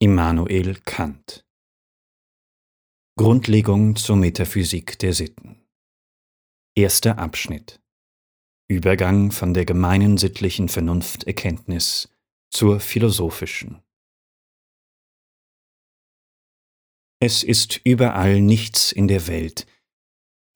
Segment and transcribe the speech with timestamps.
[0.00, 1.44] Immanuel Kant.
[3.18, 5.66] Grundlegung zur Metaphysik der Sitten.
[6.76, 7.80] Erster Abschnitt.
[8.68, 12.16] Übergang von der gemeinen sittlichen Vernunfterkenntnis
[12.48, 13.82] zur philosophischen.
[17.20, 19.66] Es ist überall nichts in der Welt,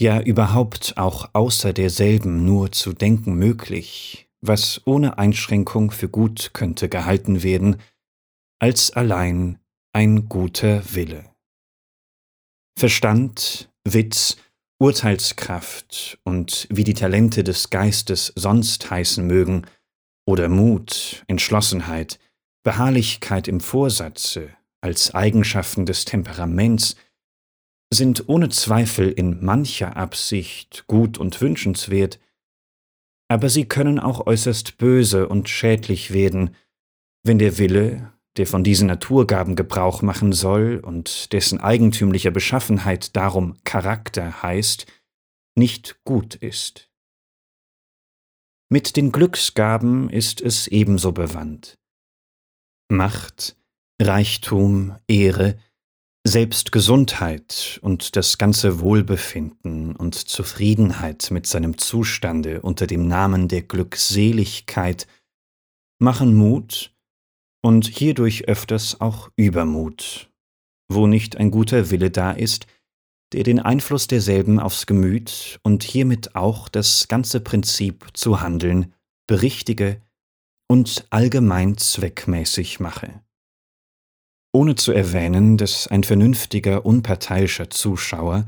[0.01, 6.89] ja überhaupt auch außer derselben nur zu denken möglich, was ohne Einschränkung für gut könnte
[6.89, 7.81] gehalten werden,
[8.63, 9.59] als allein
[9.93, 11.35] ein guter Wille.
[12.79, 14.37] Verstand, Witz,
[14.79, 19.67] Urteilskraft und wie die Talente des Geistes sonst heißen mögen,
[20.29, 22.21] oder Mut, Entschlossenheit,
[22.63, 26.95] Beharrlichkeit im Vorsatze als Eigenschaften des Temperaments,
[27.93, 32.21] sind ohne Zweifel in mancher Absicht gut und wünschenswert,
[33.27, 36.55] aber sie können auch äußerst böse und schädlich werden,
[37.25, 43.57] wenn der Wille, der von diesen Naturgaben Gebrauch machen soll und dessen eigentümlicher Beschaffenheit darum
[43.65, 44.87] Charakter heißt,
[45.55, 46.89] nicht gut ist.
[48.71, 51.79] Mit den Glücksgaben ist es ebenso bewandt.
[52.89, 53.57] Macht,
[54.01, 55.59] Reichtum, Ehre,
[56.25, 63.63] selbst Gesundheit und das ganze Wohlbefinden und Zufriedenheit mit seinem Zustande unter dem Namen der
[63.63, 65.07] Glückseligkeit
[65.99, 66.92] machen Mut
[67.63, 70.31] und hierdurch öfters auch Übermut,
[70.89, 72.67] wo nicht ein guter Wille da ist,
[73.33, 78.93] der den Einfluss derselben aufs Gemüt und hiermit auch das ganze Prinzip zu handeln
[79.27, 80.03] berichtige
[80.69, 83.23] und allgemein zweckmäßig mache.
[84.53, 88.47] Ohne zu erwähnen, dass ein vernünftiger, unparteiischer Zuschauer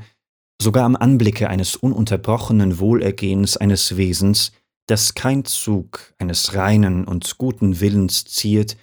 [0.61, 4.51] sogar am Anblicke eines ununterbrochenen Wohlergehens eines Wesens,
[4.87, 8.77] das kein Zug eines reinen und guten Willens ziert,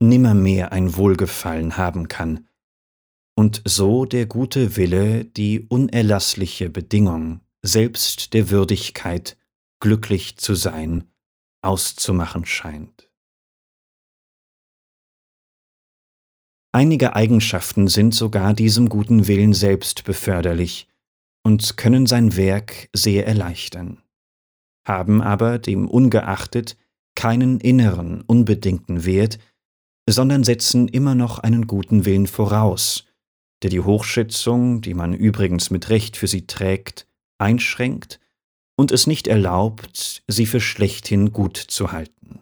[0.00, 2.46] nimmermehr ein Wohlgefallen haben kann,
[3.36, 9.38] und so der gute Wille die unerlassliche Bedingung selbst der Würdigkeit,
[9.80, 11.04] glücklich zu sein,
[11.62, 13.10] auszumachen scheint.
[16.72, 20.86] Einige Eigenschaften sind sogar diesem guten Willen selbst beförderlich
[21.42, 24.02] und können sein Werk sehr erleichtern,
[24.86, 26.76] haben aber dem ungeachtet
[27.16, 29.38] keinen inneren, unbedingten Wert,
[30.12, 33.06] sondern setzen immer noch einen guten Willen voraus,
[33.62, 37.06] der die Hochschätzung, die man übrigens mit Recht für sie trägt,
[37.38, 38.20] einschränkt
[38.76, 42.40] und es nicht erlaubt, sie für schlechthin gut zu halten.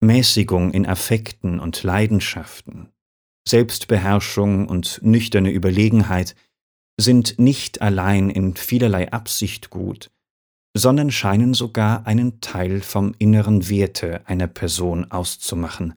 [0.00, 2.88] Mäßigung in Affekten und Leidenschaften,
[3.46, 6.34] Selbstbeherrschung und nüchterne Überlegenheit
[7.00, 10.10] sind nicht allein in vielerlei Absicht gut,
[10.76, 15.94] sondern scheinen sogar einen Teil vom inneren Werte einer Person auszumachen.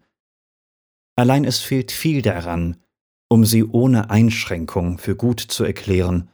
[1.15, 2.77] Allein es fehlt viel daran,
[3.29, 6.29] um sie ohne Einschränkung für gut zu erklären,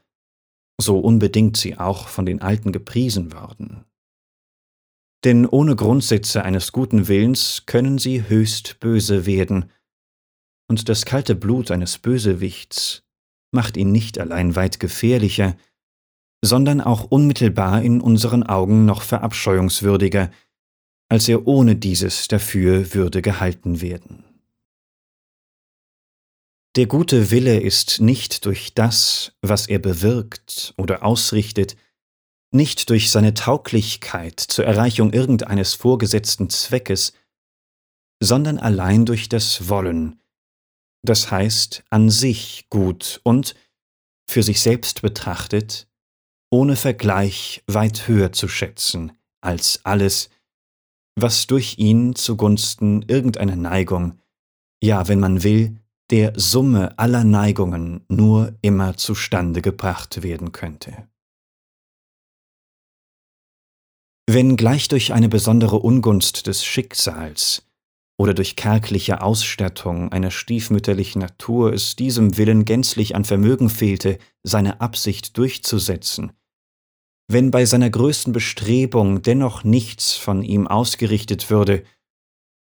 [0.79, 3.85] so unbedingt sie auch von den Alten gepriesen worden.
[5.23, 9.71] Denn ohne Grundsätze eines guten Willens können sie höchst böse werden,
[10.67, 13.03] und das kalte Blut eines Bösewichts
[13.53, 15.57] macht ihn nicht allein weit gefährlicher,
[16.41, 20.31] sondern auch unmittelbar in unseren Augen noch verabscheuungswürdiger,
[21.09, 24.23] als er ohne dieses dafür würde gehalten werden.
[26.77, 31.75] Der gute Wille ist nicht durch das, was er bewirkt oder ausrichtet,
[32.53, 37.13] nicht durch seine Tauglichkeit zur Erreichung irgendeines vorgesetzten Zweckes,
[38.21, 40.21] sondern allein durch das Wollen,
[41.03, 43.55] das heißt an sich gut und,
[44.29, 45.90] für sich selbst betrachtet,
[46.51, 50.29] ohne Vergleich weit höher zu schätzen als alles,
[51.15, 54.19] was durch ihn zugunsten irgendeiner Neigung,
[54.83, 55.77] ja, wenn man will,
[56.11, 61.07] der Summe aller Neigungen nur immer zustande gebracht werden könnte.
[64.29, 67.65] Wenn gleich durch eine besondere Ungunst des Schicksals
[68.17, 74.79] oder durch kärgliche Ausstattung einer stiefmütterlichen Natur es diesem Willen gänzlich an Vermögen fehlte, seine
[74.79, 76.33] Absicht durchzusetzen,
[77.31, 81.83] wenn bei seiner größten Bestrebung dennoch nichts von ihm ausgerichtet würde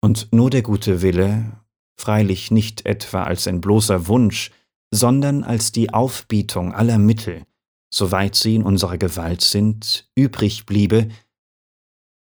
[0.01, 1.59] und nur der gute Wille,
[1.99, 4.51] freilich nicht etwa als ein bloßer Wunsch,
[4.93, 7.45] sondern als die Aufbietung aller Mittel,
[7.93, 11.09] soweit sie in unserer Gewalt sind, übrig bliebe,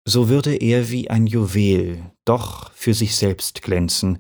[0.08, 4.20] so würde er wie ein Juwel doch für sich selbst glänzen,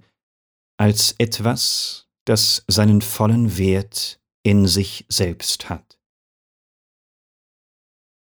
[0.77, 5.99] als etwas, das seinen vollen Wert in sich selbst hat.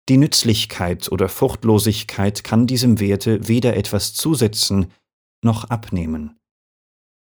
[0.09, 4.87] Die Nützlichkeit oder Fruchtlosigkeit kann diesem Werte weder etwas zusetzen
[5.45, 6.39] noch abnehmen.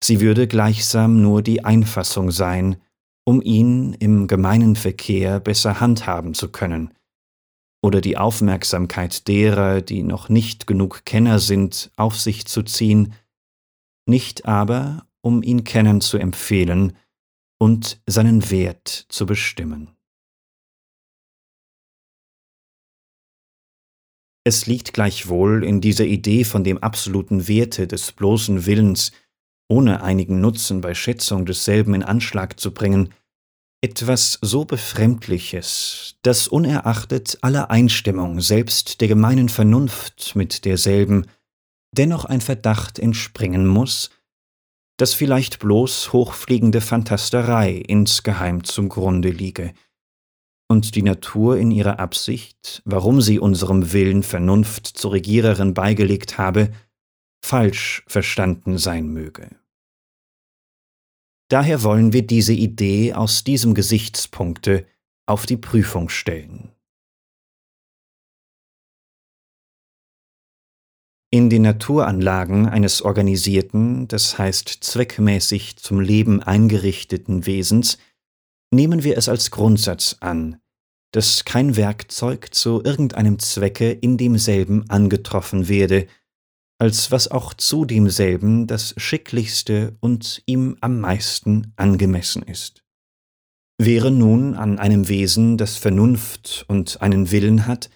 [0.03, 2.77] sie würde gleichsam nur die Einfassung sein,
[3.25, 6.93] um ihn im gemeinen Verkehr besser handhaben zu können,
[7.83, 13.15] oder die Aufmerksamkeit derer, die noch nicht genug Kenner sind, auf sich zu ziehen,
[14.07, 16.97] nicht aber, um ihn kennen zu empfehlen
[17.59, 19.91] und seinen Wert zu bestimmen.
[24.45, 29.13] Es liegt gleichwohl in dieser Idee von dem absoluten Werte des bloßen Willens,
[29.69, 33.15] ohne einigen Nutzen bei Schätzung desselben in Anschlag zu bringen,
[33.85, 41.27] etwas so Befremdliches, dass unerachtet aller Einstimmung, selbst der gemeinen Vernunft mit derselben,
[41.93, 44.11] dennoch ein Verdacht entspringen muss,
[44.99, 49.73] dass vielleicht bloß hochfliegende Phantasterei insgeheim zum Grunde liege,
[50.73, 56.73] und die Natur in ihrer Absicht, warum sie unserem Willen Vernunft zur Regiererin beigelegt habe,
[57.45, 59.55] falsch verstanden sein möge.
[61.51, 64.87] Daher wollen wir diese Idee aus diesem Gesichtspunkte
[65.27, 66.73] auf die Prüfung stellen.
[71.31, 77.99] In den Naturanlagen eines organisierten, das heißt zweckmäßig zum Leben eingerichteten Wesens,
[78.73, 80.62] nehmen wir es als Grundsatz an,
[81.13, 86.07] dass kein Werkzeug zu irgendeinem Zwecke in demselben angetroffen werde,
[86.79, 92.83] als was auch zu demselben das schicklichste und ihm am meisten angemessen ist.
[93.79, 97.91] Wäre nun an einem Wesen, das Vernunft und einen Willen hat,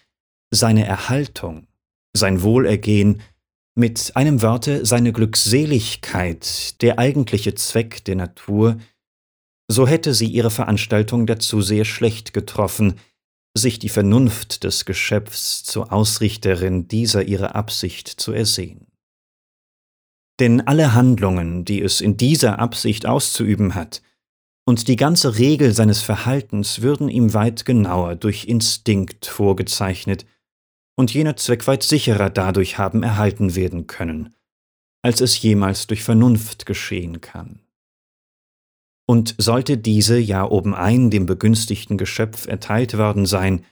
[0.51, 1.67] seine Erhaltung,
[2.13, 3.23] sein Wohlergehen,
[3.75, 8.79] mit einem Worte seine Glückseligkeit, der eigentliche Zweck der Natur,
[9.69, 12.95] so hätte sie ihre Veranstaltung dazu sehr schlecht getroffen,
[13.57, 18.87] sich die Vernunft des Geschöpfs zur Ausrichterin dieser ihrer Absicht zu ersehen.
[20.39, 24.03] Denn alle Handlungen, die es in dieser Absicht auszuüben hat,
[24.69, 30.27] und die ganze Regel seines Verhaltens würden ihm weit genauer durch Instinkt vorgezeichnet
[30.97, 34.35] und jener Zweck weit sicherer dadurch haben erhalten werden können,
[35.03, 37.66] als es jemals durch Vernunft geschehen kann.
[39.09, 43.65] Und sollte diese ja obenein dem begünstigten Geschöpf erteilt worden sein,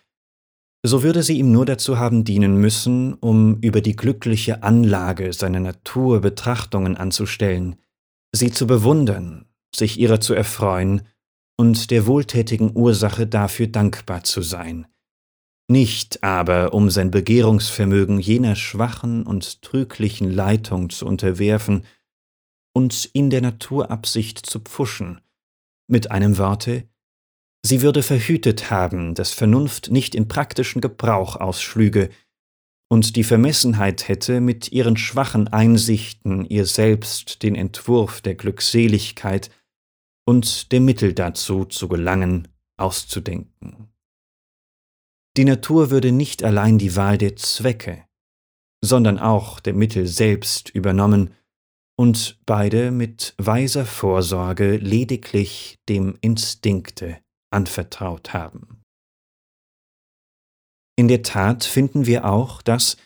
[0.87, 5.61] so würde sie ihm nur dazu haben dienen müssen, um über die glückliche Anlage seiner
[5.61, 7.77] Natur Betrachtungen anzustellen,
[8.33, 11.03] sie zu bewundern, sich ihrer zu erfreuen
[11.57, 14.87] und der wohltätigen Ursache dafür dankbar zu sein,
[15.69, 21.85] nicht aber um sein Begehrungsvermögen jener schwachen und trüglichen Leitung zu unterwerfen
[22.75, 25.21] und in der Naturabsicht zu pfuschen,
[25.87, 26.89] mit einem Worte,
[27.65, 32.11] sie würde verhütet haben, dass Vernunft nicht in praktischen Gebrauch ausschlüge,
[32.91, 39.51] und die Vermessenheit hätte mit ihren schwachen Einsichten ihr selbst den Entwurf der Glückseligkeit
[40.27, 43.89] und der Mittel dazu zu gelangen auszudenken.
[45.37, 48.05] Die Natur würde nicht allein die Wahl der Zwecke,
[48.85, 51.35] sondern auch der Mittel selbst übernommen
[51.97, 57.19] und beide mit weiser Vorsorge lediglich dem Instinkte
[57.51, 58.83] anvertraut haben.
[60.97, 62.97] In der Tat finden wir auch, dass,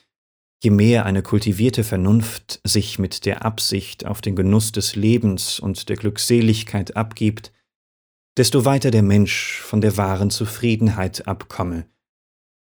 [0.63, 5.89] je mehr eine kultivierte Vernunft sich mit der Absicht auf den Genuss des Lebens und
[5.89, 7.53] der Glückseligkeit abgibt,
[8.37, 11.87] desto weiter der Mensch von der wahren Zufriedenheit abkomme,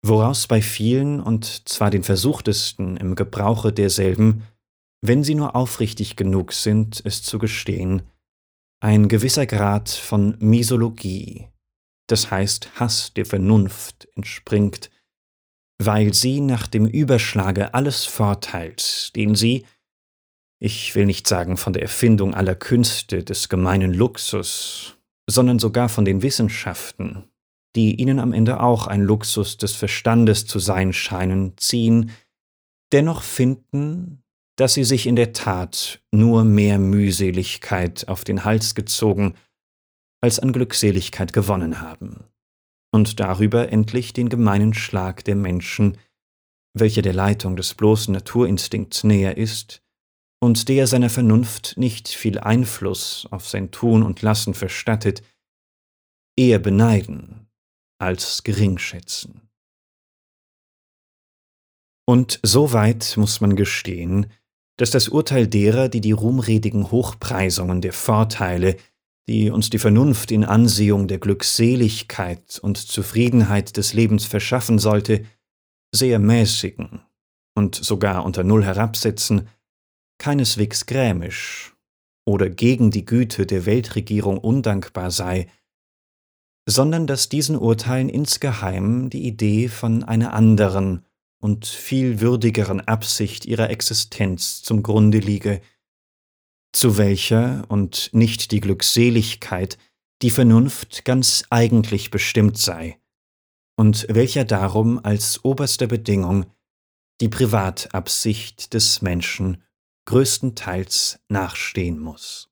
[0.04, 4.44] woraus bei vielen und zwar den versuchtesten im Gebrauche derselben
[5.02, 8.02] wenn sie nur aufrichtig genug sind, es zu gestehen,
[8.80, 11.49] ein gewisser Grad von Misologie,
[12.09, 14.90] das heißt Hass der Vernunft, entspringt,
[15.78, 19.66] weil sie nach dem Überschlage alles Vorteils, den sie,
[20.61, 24.97] ich will nicht sagen von der Erfindung aller Künste des gemeinen Luxus,
[25.28, 27.25] sondern sogar von den Wissenschaften,
[27.75, 32.11] die ihnen am Ende auch ein Luxus des Verstandes zu sein scheinen, ziehen,
[32.92, 34.21] dennoch finden,
[34.56, 39.35] dass sie sich in der Tat nur mehr Mühseligkeit auf den Hals gezogen
[40.21, 42.25] als an Glückseligkeit gewonnen haben,
[42.92, 45.99] und darüber endlich den gemeinen Schlag der Menschen,
[46.75, 49.82] welcher der Leitung des bloßen Naturinstinkts näher ist
[50.40, 55.23] und der seiner Vernunft nicht viel Einfluss auf sein Tun und Lassen verstattet,
[56.37, 57.49] eher beneiden
[57.99, 59.49] als geringschätzen.
[62.06, 64.26] Und so weit muss man gestehen,
[64.82, 68.74] dass das Urteil derer, die die ruhmredigen Hochpreisungen der Vorteile,
[69.28, 75.24] die uns die Vernunft in Ansehung der Glückseligkeit und Zufriedenheit des Lebens verschaffen sollte,
[75.94, 77.00] sehr mäßigen
[77.54, 79.46] und sogar unter Null herabsetzen,
[80.18, 81.76] keineswegs grämisch
[82.26, 85.46] oder gegen die Güte der Weltregierung undankbar sei,
[86.68, 91.04] sondern dass diesen Urteilen insgeheim die Idee von einer anderen
[91.42, 95.61] und viel würdigeren Absicht ihrer Existenz zum Grunde liege,
[96.72, 99.76] zu welcher und nicht die Glückseligkeit
[100.22, 103.00] die Vernunft ganz eigentlich bestimmt sei,
[103.76, 106.46] und welcher darum als oberster Bedingung
[107.20, 109.64] die Privatabsicht des Menschen
[110.06, 112.50] größtenteils nachstehen muss.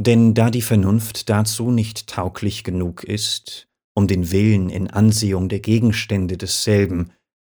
[0.00, 5.58] Denn da die Vernunft dazu nicht tauglich genug ist, um den Willen in Ansehung der
[5.58, 7.12] Gegenstände desselben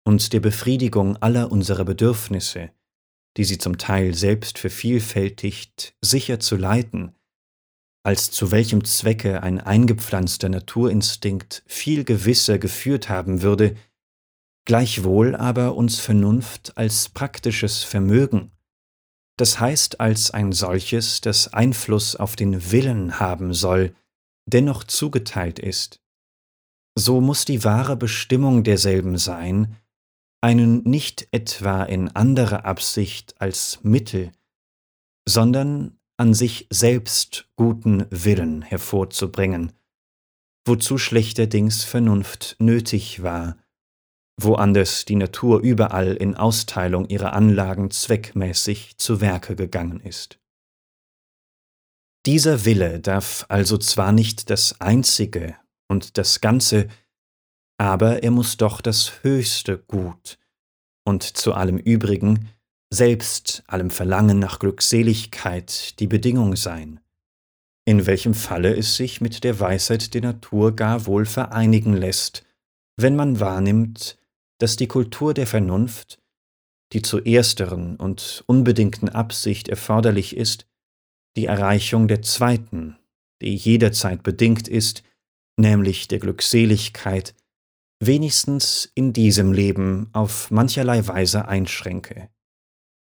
[0.09, 2.71] und der Befriedigung aller unserer Bedürfnisse,
[3.37, 7.13] die sie zum Teil selbst vervielfältigt, sicher zu leiten,
[8.03, 13.75] als zu welchem Zwecke ein eingepflanzter Naturinstinkt viel gewisser geführt haben würde,
[14.65, 18.49] gleichwohl aber uns Vernunft als praktisches Vermögen,
[19.37, 23.95] das heißt als ein solches, das Einfluss auf den Willen haben soll,
[24.47, 26.01] dennoch zugeteilt ist.
[26.97, 29.75] So muss die wahre Bestimmung derselben sein,
[30.41, 34.31] einen nicht etwa in anderer Absicht als Mittel,
[35.27, 39.71] sondern an sich selbst guten Willen hervorzubringen,
[40.65, 43.57] wozu schlechterdings Vernunft nötig war,
[44.41, 50.39] wo anders die Natur überall in Austeilung ihrer Anlagen zweckmäßig zu Werke gegangen ist.
[52.25, 55.55] Dieser Wille darf also zwar nicht das Einzige
[55.87, 56.87] und das Ganze,
[57.79, 60.37] aber er muss doch das höchste Gut
[61.05, 62.49] und zu allem Übrigen
[62.91, 66.99] selbst allem Verlangen nach Glückseligkeit die Bedingung sein,
[67.85, 72.43] in welchem Falle es sich mit der Weisheit der Natur gar wohl vereinigen lässt,
[72.97, 74.17] wenn man wahrnimmt,
[74.57, 76.19] dass die Kultur der Vernunft,
[76.91, 80.67] die zu ersteren und unbedingten Absicht erforderlich ist,
[81.37, 82.97] die Erreichung der zweiten,
[83.41, 85.03] die jederzeit bedingt ist,
[85.57, 87.35] nämlich der Glückseligkeit,
[87.99, 92.29] wenigstens in diesem Leben auf mancherlei Weise einschränke.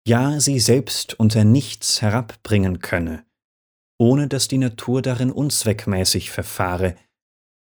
[0.06, 3.24] Ja sie selbst unter nichts herabbringen könne,
[3.98, 6.96] ohne dass die Natur darin unzweckmäßig verfahre,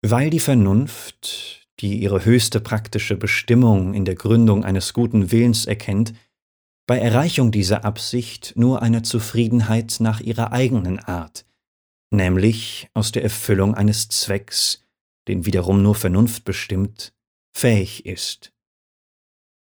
[0.04, 6.13] weil die Vernunft, die ihre höchste praktische Bestimmung in der Gründung eines guten Willens erkennt,
[6.88, 11.46] bei Erreichung dieser Absicht nur einer Zufriedenheit nach ihrer eigenen Art,
[12.12, 14.84] nämlich aus der Erfüllung eines Zwecks,
[15.28, 17.14] den wiederum nur Vernunft bestimmt,
[17.54, 18.52] fähig ist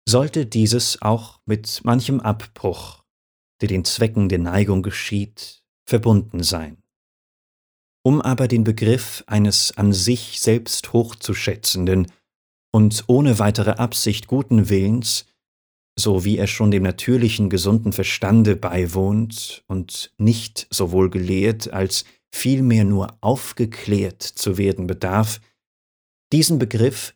[0.08, 3.04] sollte dieses auch mit manchem Abbruch,
[3.62, 6.78] der den Zwecken der Neigung geschieht, verbunden sein.
[8.04, 12.12] Um aber den Begriff eines an sich selbst hochzuschätzenden
[12.72, 15.26] und ohne weitere Absicht guten Willens,
[15.98, 22.84] so wie er schon dem natürlichen gesunden Verstande beiwohnt und nicht sowohl gelehrt als vielmehr
[22.84, 25.40] nur aufgeklärt zu werden bedarf,
[26.34, 27.16] diesen Begriff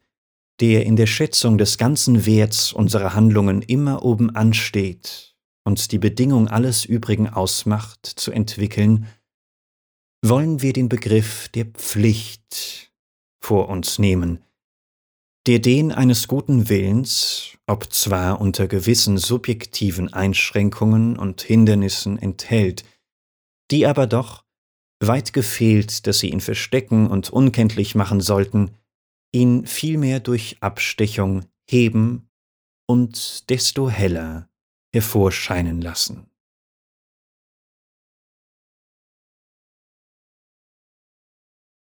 [0.62, 5.36] der in der Schätzung des ganzen Werts unserer Handlungen immer oben ansteht
[5.66, 9.08] und die Bedingung alles übrigen ausmacht, zu entwickeln,
[10.26, 12.92] wollen wir den Begriff der Pflicht
[13.42, 14.44] vor uns nehmen,
[15.48, 22.84] der den eines guten Willens, ob zwar unter gewissen subjektiven Einschränkungen und Hindernissen enthält,
[23.72, 24.44] die aber doch,
[25.00, 28.76] weit gefehlt, dass sie ihn verstecken und unkenntlich machen sollten,
[29.32, 32.30] ihn vielmehr durch Abstechung heben
[32.88, 34.50] und desto heller
[34.94, 36.30] hervorscheinen lassen.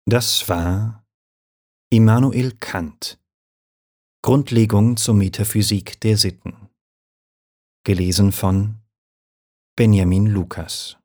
[0.06, 1.06] Das war
[1.92, 3.20] Immanuel Kant.
[4.24, 6.70] Grundlegung zur Metaphysik der Sitten.
[7.86, 8.82] Gelesen von
[9.78, 10.98] Benjamin Lukas